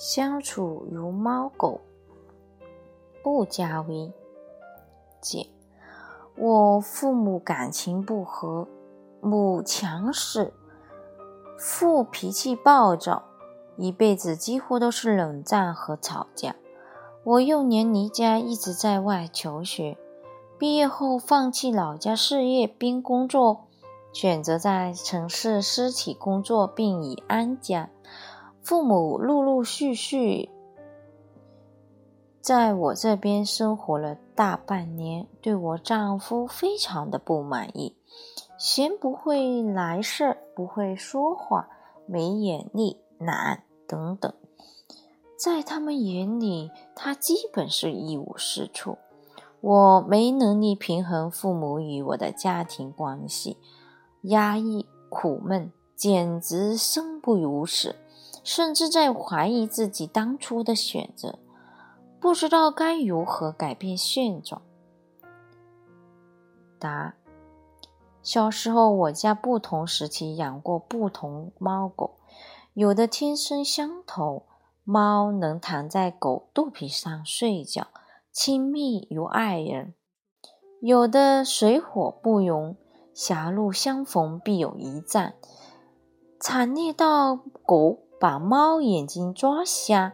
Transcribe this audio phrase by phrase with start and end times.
[0.00, 1.82] 相处如猫狗，
[3.22, 4.10] 不加为
[5.20, 5.48] 解。
[6.38, 8.66] 我父母感情不和，
[9.20, 10.54] 母强势，
[11.58, 13.24] 父脾气暴躁，
[13.76, 16.56] 一辈子几乎都是冷战和吵架。
[17.22, 19.98] 我幼年离家，一直在外求学，
[20.58, 23.66] 毕业后放弃老家事业并工作，
[24.14, 27.90] 选择在城市私企工作并已安家。
[28.62, 30.50] 父母陆陆续续
[32.40, 37.96] 在我这边生活了大半年，对我丈夫非常的不满意，
[38.58, 41.68] 嫌不会来事儿，不会说话，
[42.06, 44.32] 没眼力，懒等等。
[45.36, 48.98] 在他们眼里，他基本是一无是处。
[49.60, 53.58] 我没能力平衡父母与我的家庭关系，
[54.22, 57.96] 压抑苦闷，简直生不如死，
[58.42, 61.38] 甚至在怀疑自己当初的选择，
[62.20, 64.62] 不知道该如何改变现状。
[66.78, 67.14] 答：
[68.22, 72.16] 小时候，我家不同时期养过不同猫狗，
[72.74, 74.44] 有的天生相投。
[74.82, 77.86] 猫能躺在狗肚皮上睡觉，
[78.32, 79.92] 亲密如爱人；
[80.80, 82.76] 有的水火不容，
[83.14, 85.34] 狭路相逢必有一战，
[86.40, 90.12] 惨烈到狗把猫眼睛抓瞎。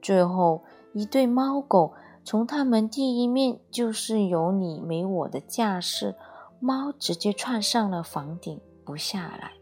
[0.00, 0.62] 最后
[0.94, 1.92] 一对猫狗
[2.24, 6.14] 从他们第一面就是有你没我的架势，
[6.60, 9.52] 猫直接窜上了房顶不下来，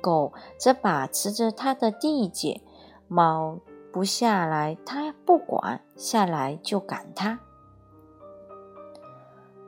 [0.00, 2.60] 狗则把持着它的地界，
[3.08, 3.58] 猫。
[3.92, 7.40] 不下来，他不管；下来就赶他。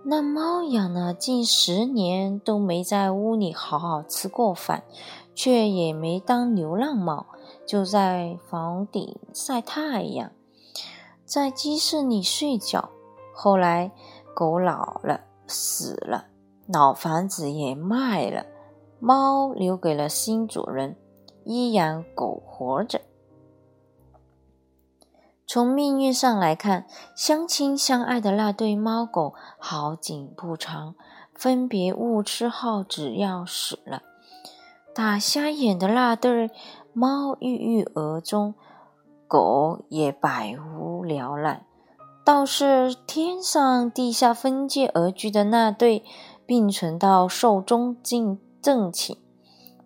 [0.05, 4.85] 那猫养了近十年都没在屋里好好吃过饭，
[5.39, 7.27] 却也没当流浪猫，
[7.65, 10.33] 就在房顶晒太阳，
[11.25, 12.91] 在鸡舍里睡觉。
[13.33, 13.93] 后来
[14.35, 16.25] 狗老了死了，
[16.67, 18.47] 老房子也卖了，
[18.99, 20.97] 猫留给了新主人，
[21.45, 23.01] 依然狗活着。
[25.47, 30.97] 从命运上来看，相亲相爱的那对猫狗好景不长，
[31.33, 34.03] 分别误吃耗子药死了。
[34.99, 36.51] 打瞎眼的那对
[36.93, 38.57] 猫郁郁而终，
[39.29, 41.65] 狗也百无聊赖。
[42.25, 46.03] 倒是天上地下分界而居的那对
[46.45, 49.17] 并存到寿终正正寝。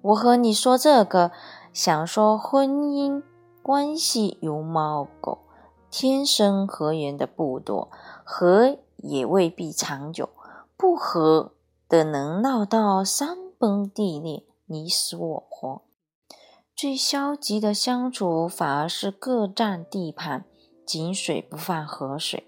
[0.00, 1.30] 我和你说这个，
[1.74, 3.22] 想说婚姻
[3.62, 5.40] 关系如猫狗。
[5.90, 7.90] 天生合缘的不多，
[8.24, 10.30] 合也未必长久；
[10.78, 11.52] 不合
[11.86, 15.82] 的能闹到山崩地裂、你死我活。
[16.74, 20.44] 最消极的相处，反而是各占地盘，
[20.86, 22.44] 井水不犯河水。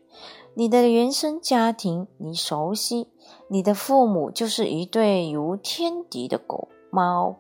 [0.55, 3.09] 你的原生家庭你熟悉，
[3.49, 7.37] 你的父母就是一对如天敌的狗猫。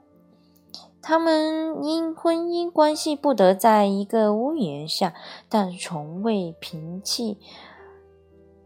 [1.00, 5.14] 他们因婚姻关系不得在一个屋檐下，
[5.48, 7.38] 但从未平气，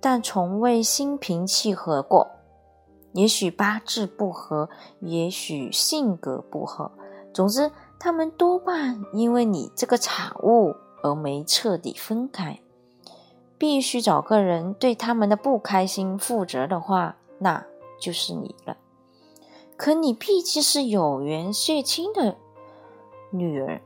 [0.01, 2.29] 但从未心平气和过。
[3.13, 4.69] 也许八字不合，
[5.01, 6.91] 也许性格不合，
[7.33, 12.61] 总之，他们多半因为你这个产物而没彻底分开。
[13.57, 17.67] 必须找个人对他们的不开心负责的话，那
[18.01, 18.77] 就是你了。
[19.77, 22.37] 可你毕竟是有缘血亲的
[23.33, 23.83] 女儿，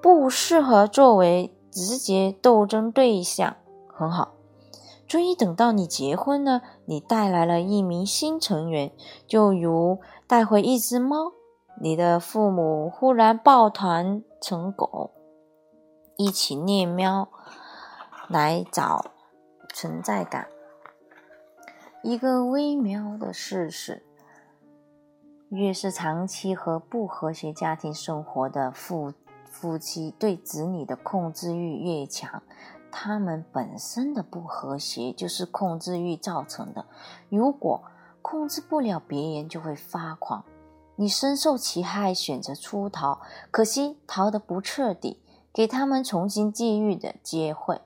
[0.00, 3.56] 不适合作为直接斗争对象。
[3.86, 4.32] 很好，
[5.10, 8.92] 终于等到你结婚了，你带来了一名新成员，
[9.26, 9.98] 就如
[10.28, 11.32] 带回一只猫。
[11.82, 15.10] 你的父母忽然抱团成狗，
[16.16, 17.28] 一起虐喵
[18.28, 19.06] 来找
[19.74, 20.46] 存在感。
[22.04, 24.04] 一个微妙的事实。
[25.48, 29.12] 越是长期和不和谐家庭生活的夫
[29.44, 32.44] 夫妻，对子女的控制欲越强，
[32.92, 36.86] 他们本身的不和谐就是控制欲造成的。
[37.28, 37.82] 如果
[38.22, 40.44] 控制不了别人，就会发狂。
[40.96, 43.20] 你深受其害，选择出逃，
[43.50, 45.22] 可惜逃得不彻底，
[45.52, 47.80] 给他们重新际遇的机会，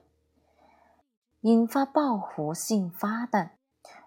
[1.41, 3.51] 引发报复性发弹。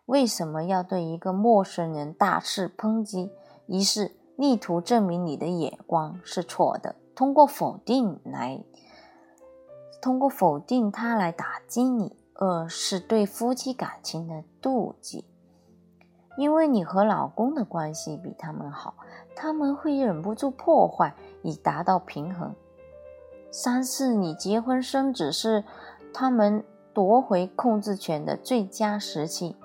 [0.04, 3.30] 为什么要对一个陌生人大肆抨击？
[3.66, 8.62] 一是力图证明你的眼光是错的，通过否定来，
[10.00, 15.24] 通过否定他来打击你；二是对夫妻感情的妒忌，
[16.36, 18.94] 因为你和老公的关系比他们好，
[19.34, 22.54] 他们会忍不住破坏以达到平衡。
[23.50, 25.64] 三是你结婚生子是
[26.12, 26.62] 他们
[26.92, 29.56] 夺回控制权的最佳时期，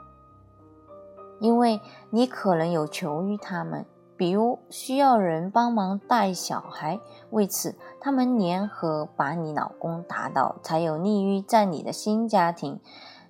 [1.40, 3.86] 因为你可能有求于他们，
[4.16, 7.00] 比如需要人帮忙带小孩，
[7.32, 12.80] 为此他们联合把你老公打倒，才有利于在你的新家庭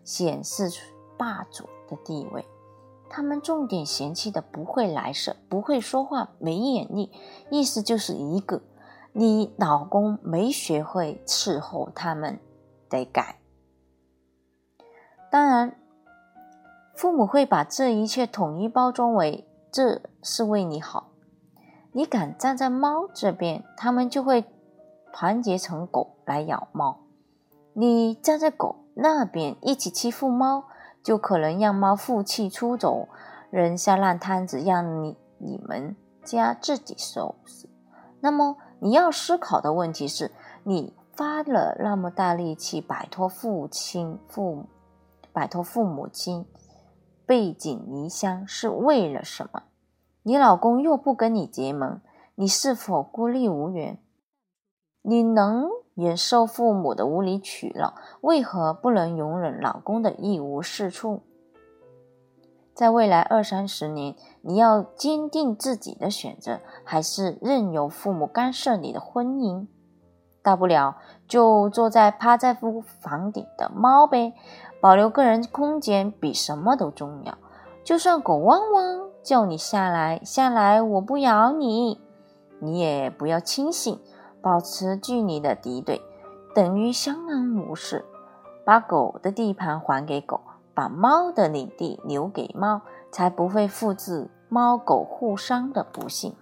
[0.04, 0.84] 显示出
[1.18, 2.46] 霸主的地位。
[3.10, 7.12] 他们重点嫌弃的不会来事，不会说话，没眼力，
[7.50, 8.62] 意思就是一个：
[9.12, 12.40] 你老公没学会伺候他们，
[12.90, 13.40] 得改。
[15.30, 15.78] 当然，
[16.96, 21.10] 父母会把这一切统一包装为这是为你好。
[21.94, 24.46] 你敢站在猫这边，他们就会
[25.12, 27.00] 团结成狗来咬猫；
[27.74, 30.66] 你站在狗那边，一起欺负猫。
[31.02, 33.10] 就可能让猫负气出走，
[33.50, 37.68] 扔下烂摊子，让你你们家自己收拾。
[38.22, 40.32] 那么你要思考的问题是：
[40.64, 44.66] 你发了那么大力气摆脱父亲、父母，
[45.34, 46.46] 摆脱父母亲，
[47.26, 49.64] 背井离乡是为了什么？
[50.24, 52.02] 你老公又不跟你结盟，
[52.36, 54.00] 你是否孤立无援？
[55.02, 55.70] 你能？
[55.96, 61.22] 忍受父母的无理取闹，为何不能容忍老公的一无是处？
[62.74, 69.68] 在未来二三十年，你要坚定自己的选择，还是任由父母干涉你的婚姻？
[70.42, 70.98] 大不了
[71.28, 74.34] 就坐在趴在屋房顶的猫呗，
[74.84, 77.38] 保留个人空间比什么都重要。
[77.86, 82.02] 就算狗汪汪叫你下来，下来，我不咬你，
[82.60, 83.98] 你也不要轻信。
[84.42, 86.02] 保持距离的敌对，
[86.54, 88.04] 等于相安无事。
[88.66, 90.42] 把狗的地盘还给狗，
[90.74, 96.36] 把猫的领地留给猫，才不会复制猫狗互伤的不幸。